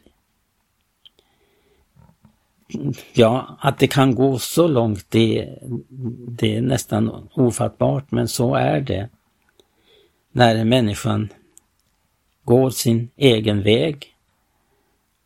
Ja, 3.12 3.56
att 3.60 3.78
det 3.78 3.86
kan 3.86 4.14
gå 4.14 4.38
så 4.38 4.68
långt 4.68 5.10
det, 5.10 5.58
det 6.28 6.56
är 6.56 6.62
nästan 6.62 7.28
ofattbart, 7.34 8.10
men 8.10 8.28
så 8.28 8.54
är 8.54 8.80
det. 8.80 9.08
När 10.32 10.64
människan 10.64 11.28
går 12.44 12.70
sin 12.70 13.10
egen 13.16 13.62
väg 13.62 14.16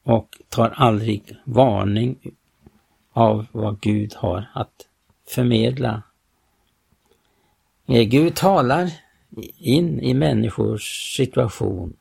och 0.03 0.37
tar 0.49 0.69
aldrig 0.69 1.37
varning 1.45 2.17
av 3.13 3.47
vad 3.53 3.81
Gud 3.81 4.15
har 4.15 4.47
att 4.55 4.87
förmedla. 5.29 6.03
Eh, 7.87 8.03
Gud 8.03 8.35
talar 8.35 8.91
in 9.59 10.01
i 10.01 10.15
människors 10.15 11.17
situation. 11.17 11.97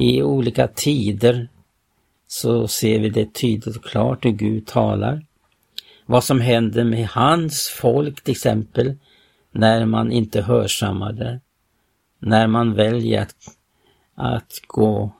I 0.00 0.22
olika 0.22 0.68
tider 0.68 1.48
så 2.26 2.68
ser 2.68 3.00
vi 3.00 3.10
det 3.10 3.34
tydligt 3.34 3.76
och 3.76 3.84
klart 3.84 4.24
hur 4.24 4.30
Gud 4.30 4.66
talar. 4.66 5.26
Vad 6.06 6.24
som 6.24 6.40
händer 6.40 6.84
med 6.84 7.08
hans 7.08 7.68
folk 7.68 8.20
till 8.20 8.32
exempel 8.32 8.96
när 9.50 9.86
man 9.86 10.12
inte 10.12 10.42
hörsammar 10.42 11.12
det. 11.12 11.40
När 12.18 12.46
man 12.46 12.74
väljer 12.74 13.22
att, 13.22 13.36
att 14.14 14.62
gå 14.66 15.12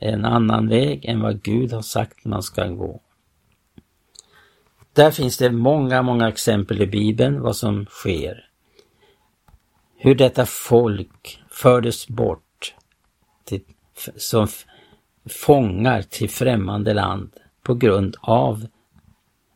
en 0.00 0.24
annan 0.24 0.68
väg 0.68 1.04
än 1.04 1.20
vad 1.20 1.42
Gud 1.42 1.72
har 1.72 1.82
sagt 1.82 2.24
man 2.24 2.42
ska 2.42 2.66
gå. 2.66 3.00
Där 4.92 5.10
finns 5.10 5.38
det 5.38 5.50
många, 5.50 6.02
många 6.02 6.28
exempel 6.28 6.82
i 6.82 6.86
Bibeln 6.86 7.40
vad 7.40 7.56
som 7.56 7.86
sker. 7.86 8.48
Hur 9.96 10.14
detta 10.14 10.46
folk 10.46 11.42
fördes 11.50 12.08
bort 12.08 12.74
till, 13.44 13.60
som 14.16 14.48
fångar 15.28 16.02
till 16.02 16.30
främmande 16.30 16.94
land 16.94 17.30
på 17.62 17.74
grund 17.74 18.16
av 18.20 18.66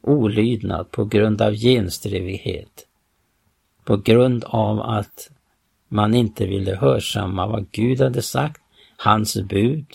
olydnad, 0.03 0.90
på 0.90 1.05
grund 1.05 1.42
av 1.42 1.55
genstrivighet, 1.55 2.87
på 3.85 3.96
grund 3.96 4.44
av 4.44 4.81
att 4.81 5.31
man 5.88 6.14
inte 6.14 6.46
ville 6.46 6.77
hörsamma 6.77 7.46
vad 7.46 7.70
Gud 7.70 8.01
hade 8.01 8.22
sagt, 8.22 8.61
hans 8.96 9.42
bud, 9.42 9.87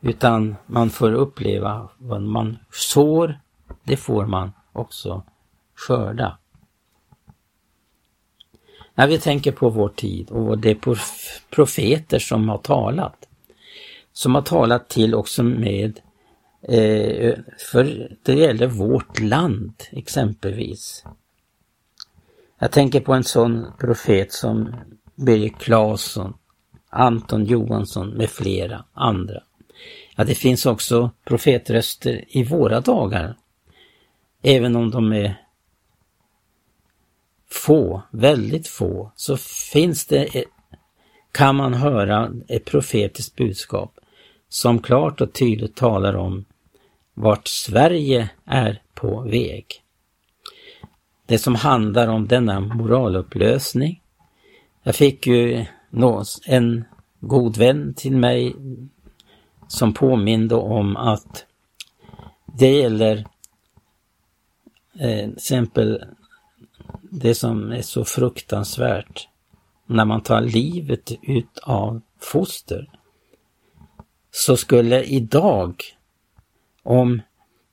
utan 0.00 0.56
man 0.66 0.90
får 0.90 1.12
uppleva 1.12 1.88
vad 1.98 2.22
man 2.22 2.58
sår, 2.70 3.40
det 3.84 3.96
får 3.96 4.26
man 4.26 4.52
också 4.72 5.22
skörda. 5.74 6.38
När 8.94 9.06
vi 9.06 9.18
tänker 9.18 9.52
på 9.52 9.70
vår 9.70 9.88
tid 9.88 10.30
och 10.30 10.58
det 10.58 10.78
profeter 11.50 12.18
som 12.18 12.48
har 12.48 12.58
talat, 12.58 13.28
som 14.12 14.34
har 14.34 14.42
talat 14.42 14.88
till 14.88 15.14
också 15.14 15.42
med, 15.42 16.00
eh, 16.62 17.34
för 17.72 18.16
det 18.22 18.34
gäller 18.34 18.66
vårt 18.66 19.20
land 19.20 19.74
exempelvis. 19.90 21.04
Jag 22.58 22.70
tänker 22.70 23.00
på 23.00 23.12
en 23.12 23.24
sån 23.24 23.66
profet 23.78 24.32
som 24.32 24.74
Birger 25.14 25.48
Claesson, 25.48 26.34
Anton 26.90 27.44
Johansson 27.44 28.08
med 28.10 28.30
flera 28.30 28.84
andra. 28.92 29.42
Ja, 30.16 30.24
det 30.24 30.34
finns 30.34 30.66
också 30.66 31.10
profetröster 31.24 32.24
i 32.28 32.44
våra 32.44 32.80
dagar. 32.80 33.36
Även 34.42 34.76
om 34.76 34.90
de 34.90 35.12
är 35.12 35.41
få, 37.52 38.02
väldigt 38.10 38.68
få, 38.68 39.12
så 39.16 39.36
finns 39.72 40.06
det, 40.06 40.36
e- 40.36 40.44
kan 41.32 41.56
man 41.56 41.74
höra 41.74 42.32
ett 42.48 42.64
profetiskt 42.64 43.36
budskap 43.36 43.98
som 44.48 44.78
klart 44.78 45.20
och 45.20 45.32
tydligt 45.32 45.76
talar 45.76 46.14
om 46.14 46.44
vart 47.14 47.48
Sverige 47.48 48.30
är 48.44 48.82
på 48.94 49.20
väg. 49.20 49.66
Det 51.26 51.38
som 51.38 51.54
handlar 51.54 52.08
om 52.08 52.28
denna 52.28 52.60
moralupplösning. 52.60 54.02
Jag 54.82 54.94
fick 54.94 55.26
ju 55.26 55.66
en 56.46 56.84
god 57.20 57.56
vän 57.56 57.94
till 57.94 58.16
mig 58.16 58.56
som 59.68 59.94
påminde 59.94 60.54
om 60.54 60.96
att 60.96 61.46
det 62.58 62.72
gäller 62.72 63.26
eh, 65.00 65.28
exempel 65.28 66.04
det 67.00 67.34
som 67.34 67.72
är 67.72 67.82
så 67.82 68.04
fruktansvärt 68.04 69.28
när 69.86 70.04
man 70.04 70.22
tar 70.22 70.40
livet 70.40 71.12
ut 71.22 71.58
av 71.62 72.00
foster. 72.20 72.90
Så 74.30 74.56
skulle 74.56 75.04
idag, 75.04 75.82
om 76.82 77.22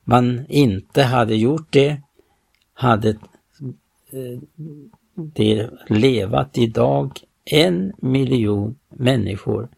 man 0.04 0.46
inte 0.48 1.02
hade 1.02 1.36
gjort 1.36 1.72
det, 1.72 2.02
hade 2.74 3.08
eh, 4.10 4.38
det 5.14 5.70
levat 5.86 6.58
idag 6.58 7.20
en 7.44 7.92
miljon 7.98 8.78
människor. 8.88 9.68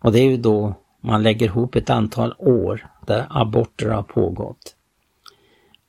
Och 0.00 0.12
det 0.12 0.20
är 0.20 0.30
ju 0.30 0.36
då 0.36 0.74
man 1.00 1.22
lägger 1.22 1.46
ihop 1.46 1.74
ett 1.74 1.90
antal 1.90 2.34
år 2.38 2.88
där 3.06 3.26
aborter 3.30 3.88
har 3.88 4.02
pågått. 4.02 4.76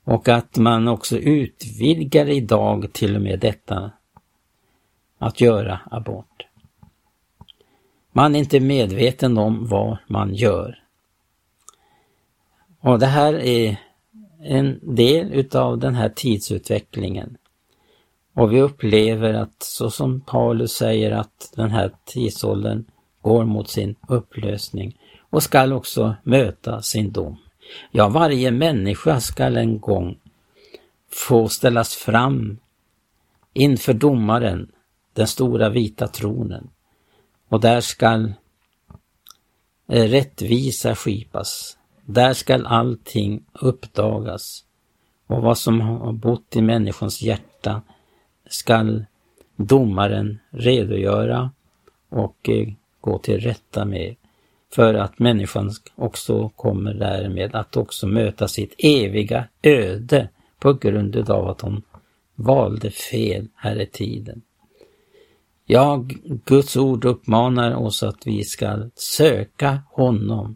Och 0.04 0.30
att 0.30 0.58
man 0.58 0.88
också 0.88 1.18
utvidgar 1.18 2.30
idag 2.30 2.94
till 2.94 3.16
och 3.16 3.22
med 3.22 3.40
detta 3.40 3.92
att 5.18 5.42
göra 5.42 5.80
abort. 5.92 6.46
Man 8.12 8.36
är 8.36 8.40
inte 8.40 8.60
medveten 8.60 9.38
om 9.38 9.68
vad 9.68 9.98
man 10.08 10.36
gör. 10.36 10.84
Och 12.80 13.00
det 13.00 13.06
här 13.06 13.34
är 13.34 13.78
en 14.44 14.96
del 14.96 15.34
utav 15.34 15.78
den 15.80 15.96
här 15.96 16.10
tidsutvecklingen. 16.10 17.38
Och 18.34 18.54
vi 18.54 18.62
upplever 18.62 19.34
att 19.34 19.64
så 19.64 19.90
som 19.90 20.22
Paulus 20.22 20.72
säger 20.72 21.12
att 21.12 21.54
den 21.56 21.72
här 21.72 21.92
tidsåldern 22.06 22.86
går 23.22 23.46
mot 23.46 23.70
sin 23.70 23.96
upplösning 24.08 24.98
och 25.30 25.44
skall 25.44 25.74
också 25.74 26.16
möta 26.24 26.82
sin 26.82 27.12
dom. 27.12 27.38
Ja, 27.92 28.10
varje 28.10 28.52
människa 28.52 29.20
skall 29.20 29.58
en 29.58 29.80
gång 29.80 30.18
få 31.12 31.50
ställas 31.50 31.96
fram 31.96 32.58
inför 33.54 33.94
domaren, 33.94 34.72
den 35.14 35.28
stora 35.28 35.70
vita 35.70 36.08
tronen. 36.08 36.70
Och 37.50 37.60
där 37.60 37.82
skall 37.82 38.34
eh, 39.88 40.04
rättvisa 40.04 40.96
skipas. 40.96 41.78
Där 42.06 42.34
skall 42.34 42.66
allting 42.66 43.44
uppdagas. 43.54 44.64
Och 45.28 45.42
vad 45.42 45.58
som 45.58 45.82
har 45.82 46.14
bott 46.14 46.56
i 46.56 46.62
människans 46.62 47.22
hjärta 47.22 47.82
skall 48.46 49.06
domaren 49.56 50.40
redogöra 50.50 51.52
och 52.10 52.50
eh, 52.50 52.68
gå 53.02 53.18
till 53.20 53.40
rätta 53.40 53.86
med. 53.86 54.16
För 54.76 54.94
att 54.94 55.20
människan 55.20 55.72
också 55.96 56.50
kommer 56.50 56.94
därmed 56.94 57.56
att 57.56 57.78
också 57.78 58.08
möta 58.08 58.48
sitt 58.48 58.76
eviga 58.78 59.48
öde 59.62 60.30
på 60.60 60.74
grund 60.74 61.30
av 61.30 61.50
att 61.50 61.62
hon 61.62 61.82
valde 62.36 62.92
fel 62.92 63.48
här 63.56 63.82
i 63.82 63.86
tiden. 63.86 64.42
Ja, 65.66 66.06
Guds 66.46 66.78
ord 66.78 67.06
uppmanar 67.06 67.76
oss 67.76 68.04
att 68.04 68.28
vi 68.28 68.44
ska 68.44 68.90
söka 68.96 69.82
honom 69.92 70.56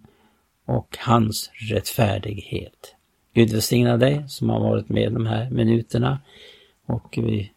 och 0.65 0.97
hans 0.99 1.51
rättfärdighet. 1.53 2.95
Gud 3.33 3.51
välsigna 3.51 3.97
dig 3.97 4.23
som 4.27 4.49
har 4.49 4.59
varit 4.59 4.89
med 4.89 5.13
de 5.13 5.25
här 5.25 5.49
minuterna 5.49 6.19
och 6.85 7.19
vi 7.21 7.51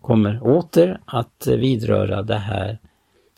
kommer 0.00 0.42
åter 0.42 1.00
att 1.04 1.46
vidröra 1.46 2.22
det 2.22 2.38
här 2.38 2.78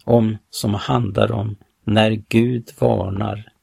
om 0.05 0.37
som 0.51 0.75
handlar 0.75 1.33
om 1.33 1.57
när 1.85 2.11
Gud 2.29 2.71
varnar. 2.81 3.54